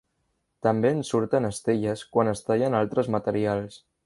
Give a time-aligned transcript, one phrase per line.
[0.67, 3.83] També en surten estelles quan es tallen altres materials.